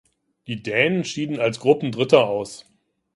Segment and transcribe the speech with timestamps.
[0.47, 2.65] Die Dänen schieden als Gruppendritter aus.